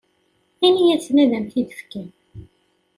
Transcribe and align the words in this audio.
Ini-asen 0.67 1.17
ad 1.23 1.31
am-t-id-fken. 1.37 2.07